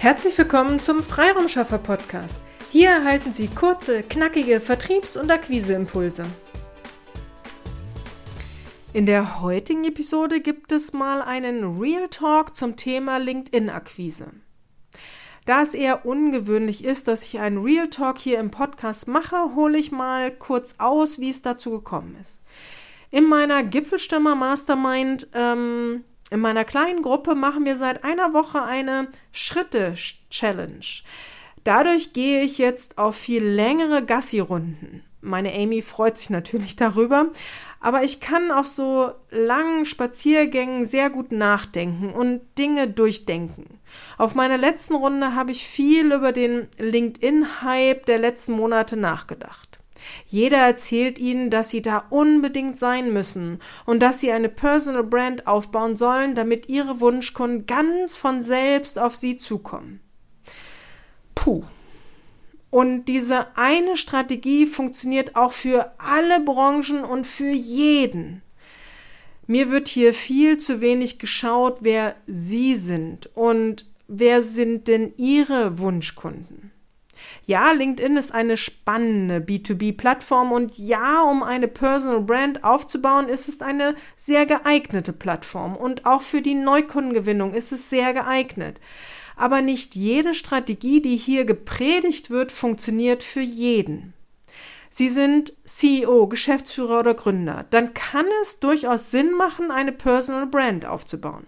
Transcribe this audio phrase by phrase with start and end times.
[0.00, 2.40] Herzlich willkommen zum Freiraumschaffer Podcast.
[2.70, 6.24] Hier erhalten Sie kurze, knackige Vertriebs- und Akquiseimpulse.
[8.94, 14.28] In der heutigen Episode gibt es mal einen Real Talk zum Thema LinkedIn-Akquise.
[15.44, 19.76] Da es eher ungewöhnlich ist, dass ich einen Real Talk hier im Podcast mache, hole
[19.76, 22.40] ich mal kurz aus, wie es dazu gekommen ist.
[23.10, 29.08] In meiner Gipfelstürmer Mastermind ähm, in meiner kleinen Gruppe machen wir seit einer Woche eine
[29.32, 30.86] Schritte-Challenge.
[31.64, 35.02] Dadurch gehe ich jetzt auf viel längere Gassi-Runden.
[35.20, 37.26] Meine Amy freut sich natürlich darüber,
[37.80, 43.80] aber ich kann auf so langen Spaziergängen sehr gut nachdenken und Dinge durchdenken.
[44.16, 49.79] Auf meiner letzten Runde habe ich viel über den LinkedIn-Hype der letzten Monate nachgedacht.
[50.26, 55.46] Jeder erzählt ihnen, dass sie da unbedingt sein müssen und dass sie eine Personal Brand
[55.46, 60.00] aufbauen sollen, damit ihre Wunschkunden ganz von selbst auf sie zukommen.
[61.34, 61.64] Puh.
[62.70, 68.42] Und diese eine Strategie funktioniert auch für alle Branchen und für jeden.
[69.48, 75.80] Mir wird hier viel zu wenig geschaut, wer Sie sind und wer sind denn Ihre
[75.80, 76.69] Wunschkunden.
[77.46, 83.60] Ja, LinkedIn ist eine spannende B2B-Plattform und ja, um eine Personal Brand aufzubauen, ist es
[83.60, 88.80] eine sehr geeignete Plattform und auch für die Neukundengewinnung ist es sehr geeignet.
[89.36, 94.12] Aber nicht jede Strategie, die hier gepredigt wird, funktioniert für jeden.
[94.90, 100.84] Sie sind CEO, Geschäftsführer oder Gründer, dann kann es durchaus Sinn machen, eine Personal Brand
[100.84, 101.46] aufzubauen.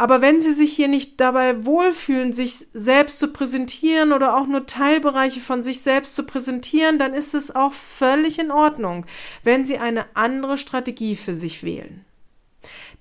[0.00, 4.64] Aber wenn Sie sich hier nicht dabei wohlfühlen, sich selbst zu präsentieren oder auch nur
[4.64, 9.04] Teilbereiche von sich selbst zu präsentieren, dann ist es auch völlig in Ordnung,
[9.44, 12.06] wenn Sie eine andere Strategie für sich wählen.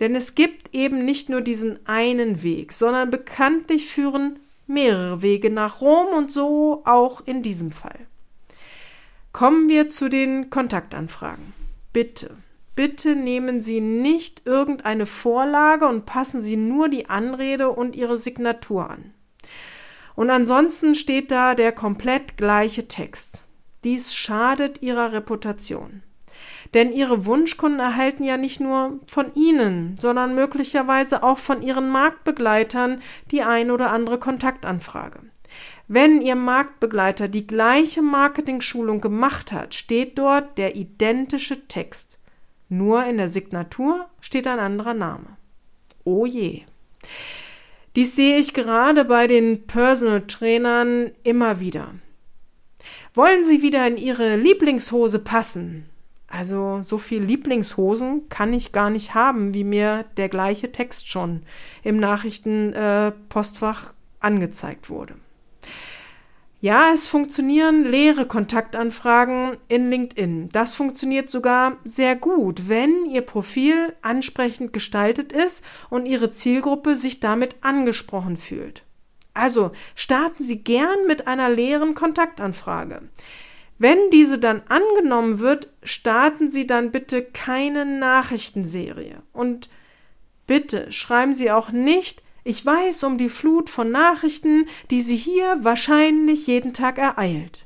[0.02, 5.80] Denn es gibt eben nicht nur diesen einen Weg, sondern bekanntlich führen mehrere Wege nach
[5.80, 8.08] Rom und so auch in diesem Fall.
[9.31, 11.54] Kommen wir zu den Kontaktanfragen.
[11.93, 12.36] Bitte
[12.80, 18.90] Bitte nehmen Sie nicht irgendeine Vorlage und passen Sie nur die Anrede und Ihre Signatur
[18.90, 19.14] an.
[20.16, 23.44] Und ansonsten steht da der komplett gleiche Text.
[23.84, 26.04] Dies schadet Ihrer Reputation.
[26.73, 33.02] Denn Ihre Wunschkunden erhalten ja nicht nur von Ihnen, sondern möglicherweise auch von Ihren Marktbegleitern
[33.30, 35.20] die ein oder andere Kontaktanfrage.
[35.89, 42.19] Wenn Ihr Marktbegleiter die gleiche Marketing-Schulung gemacht hat, steht dort der identische Text.
[42.70, 45.38] Nur in der Signatur steht ein anderer Name.
[46.04, 46.62] Oh je.
[47.96, 51.96] Dies sehe ich gerade bei den Personal Trainern immer wieder.
[53.16, 55.90] Wollen Sie wieder in Ihre Lieblingshose passen?
[56.28, 61.42] Also so viel Lieblingshosen kann ich gar nicht haben, wie mir der gleiche Text schon
[61.84, 65.16] im Nachrichtenpostfach äh, angezeigt wurde.
[66.61, 70.49] Ja, es funktionieren leere Kontaktanfragen in LinkedIn.
[70.49, 77.21] Das funktioniert sogar sehr gut, wenn Ihr Profil ansprechend gestaltet ist und Ihre Zielgruppe sich
[77.21, 78.83] damit angesprochen fühlt.
[79.33, 83.03] Also starten Sie gern mit einer leeren Kontaktanfrage.
[83.77, 89.23] Wenn diese dann angenommen wird, starten Sie dann bitte keine Nachrichtenserie.
[89.31, 89.70] Und
[90.45, 95.58] bitte schreiben Sie auch nicht, ich weiß um die Flut von Nachrichten, die sie hier
[95.61, 97.66] wahrscheinlich jeden Tag ereilt.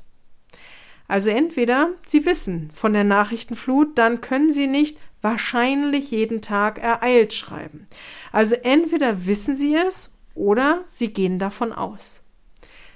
[1.06, 7.32] Also entweder Sie wissen von der Nachrichtenflut, dann können Sie nicht wahrscheinlich jeden Tag ereilt
[7.32, 7.86] schreiben.
[8.32, 12.20] Also entweder wissen Sie es oder Sie gehen davon aus.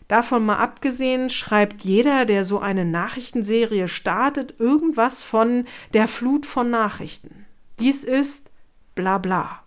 [0.08, 6.70] Davon mal abgesehen, schreibt jeder, der so eine Nachrichtenserie startet, irgendwas von der Flut von
[6.70, 7.44] Nachrichten.
[7.78, 8.50] Dies ist
[8.94, 9.62] bla bla.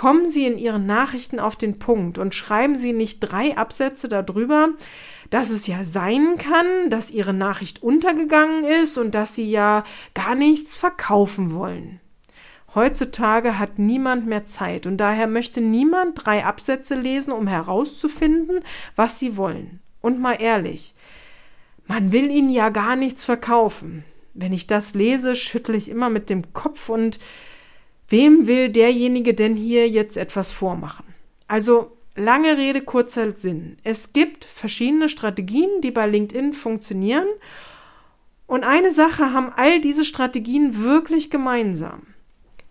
[0.00, 4.70] Kommen Sie in Ihren Nachrichten auf den Punkt und schreiben Sie nicht drei Absätze darüber,
[5.28, 9.84] dass es ja sein kann, dass Ihre Nachricht untergegangen ist und dass Sie ja
[10.14, 12.00] gar nichts verkaufen wollen.
[12.74, 18.60] Heutzutage hat niemand mehr Zeit und daher möchte niemand drei Absätze lesen, um herauszufinden,
[18.96, 19.80] was sie wollen.
[20.00, 20.94] Und mal ehrlich,
[21.86, 24.06] man will ihnen ja gar nichts verkaufen.
[24.32, 27.18] Wenn ich das lese, schüttle ich immer mit dem Kopf und
[28.10, 31.06] Wem will derjenige denn hier jetzt etwas vormachen?
[31.46, 33.76] Also lange Rede, kurzer Sinn.
[33.84, 37.28] Es gibt verschiedene Strategien, die bei LinkedIn funktionieren.
[38.48, 42.02] Und eine Sache haben all diese Strategien wirklich gemeinsam.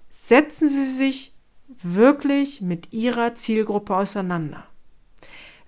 [0.09, 1.33] Setzen Sie sich
[1.81, 4.65] wirklich mit Ihrer Zielgruppe auseinander.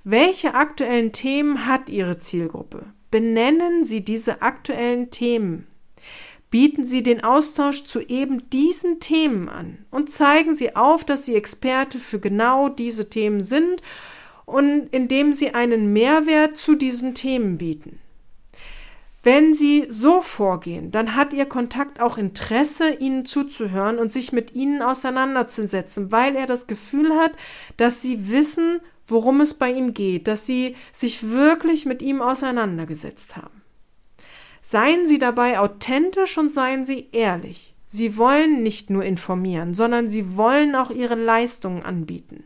[0.03, 2.88] Welche aktuellen Themen hat Ihre Zielgruppe?
[3.09, 5.67] Benennen Sie diese aktuellen Themen
[6.51, 11.36] bieten Sie den Austausch zu eben diesen Themen an und zeigen Sie auf, dass Sie
[11.36, 13.81] Experte für genau diese Themen sind
[14.45, 18.00] und indem Sie einen Mehrwert zu diesen Themen bieten.
[19.24, 24.53] Wenn Sie so vorgehen, dann hat Ihr Kontakt auch Interesse, Ihnen zuzuhören und sich mit
[24.53, 27.31] Ihnen auseinanderzusetzen, weil er das Gefühl hat,
[27.77, 33.38] dass Sie wissen, worum es bei ihm geht, dass Sie sich wirklich mit ihm auseinandergesetzt
[33.38, 33.61] haben.
[34.71, 37.75] Seien Sie dabei authentisch und seien Sie ehrlich.
[37.88, 42.45] Sie wollen nicht nur informieren, sondern Sie wollen auch Ihre Leistungen anbieten.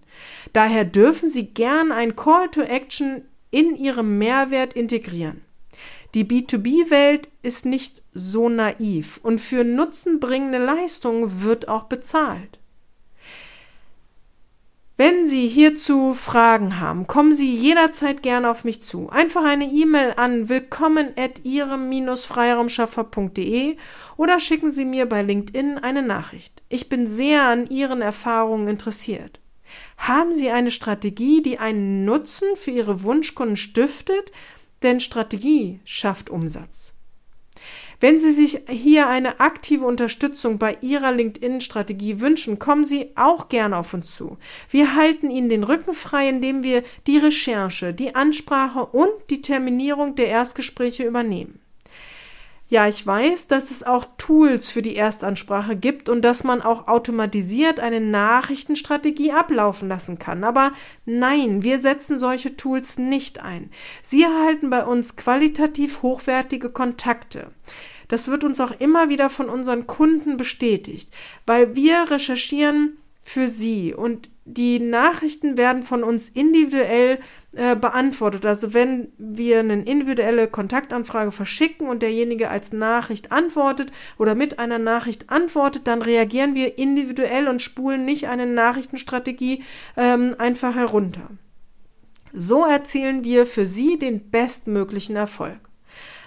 [0.51, 5.41] Daher dürfen Sie gern ein Call to Action in Ihrem Mehrwert integrieren.
[6.15, 12.57] Die B2B-Welt ist nicht so naiv und für nutzenbringende Leistungen wird auch bezahlt.
[14.97, 19.09] Wenn Sie hierzu Fragen haben, kommen Sie jederzeit gerne auf mich zu.
[19.09, 23.75] Einfach eine E-Mail an willkommen at ihrem-freiraumschaffer.de
[24.15, 26.63] oder schicken Sie mir bei LinkedIn eine Nachricht.
[26.69, 29.41] Ich bin sehr an Ihren Erfahrungen interessiert.
[29.97, 34.31] Haben Sie eine Strategie, die einen Nutzen für Ihre Wunschkunden stiftet,
[34.81, 36.94] denn Strategie schafft Umsatz.
[37.99, 43.77] Wenn Sie sich hier eine aktive Unterstützung bei Ihrer LinkedIn-Strategie wünschen, kommen Sie auch gerne
[43.77, 44.37] auf uns zu.
[44.69, 50.15] Wir halten Ihnen den Rücken frei, indem wir die Recherche, die Ansprache und die Terminierung
[50.15, 51.59] der Erstgespräche übernehmen.
[52.67, 56.87] Ja, ich weiß, dass es auch Tools für die Erstansprache gibt und dass man auch
[56.87, 60.43] automatisiert eine Nachrichtenstrategie ablaufen lassen kann.
[60.43, 60.71] Aber
[61.05, 63.69] nein, wir setzen solche Tools nicht ein.
[64.01, 67.51] Sie erhalten bei uns qualitativ hochwertige Kontakte.
[68.07, 71.11] Das wird uns auch immer wieder von unseren Kunden bestätigt,
[71.45, 77.17] weil wir recherchieren für Sie und die Nachrichten werden von uns individuell
[77.53, 78.45] äh, beantwortet.
[78.45, 84.77] Also wenn wir eine individuelle Kontaktanfrage verschicken und derjenige als Nachricht antwortet oder mit einer
[84.77, 89.63] Nachricht antwortet, dann reagieren wir individuell und spulen nicht eine Nachrichtenstrategie
[89.97, 91.27] ähm, einfach herunter.
[92.31, 95.57] So erzielen wir für Sie den bestmöglichen Erfolg.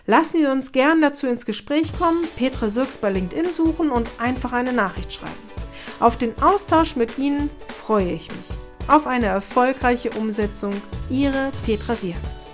[0.05, 4.53] Lassen Sie uns gern dazu ins Gespräch kommen, Petra Sirks bei LinkedIn suchen und einfach
[4.53, 5.58] eine Nachricht schreiben.
[6.01, 8.89] Auf den Austausch mit Ihnen freue ich mich.
[8.89, 10.73] Auf eine erfolgreiche Umsetzung.
[11.11, 12.45] Ihre Petra Sierks.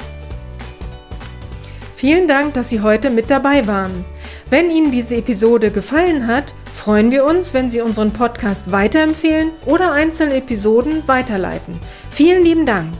[1.95, 4.05] Vielen Dank, dass Sie heute mit dabei waren.
[4.49, 9.93] Wenn Ihnen diese Episode gefallen hat, freuen wir uns, wenn Sie unseren Podcast weiterempfehlen oder
[9.93, 11.79] einzelne Episoden weiterleiten.
[12.11, 12.93] Vielen lieben Dank.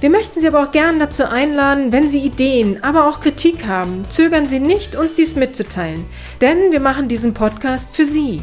[0.00, 4.04] Wir möchten Sie aber auch gern dazu einladen, wenn Sie Ideen, aber auch Kritik haben,
[4.08, 6.06] zögern Sie nicht, uns dies mitzuteilen,
[6.40, 8.42] denn wir machen diesen Podcast für Sie.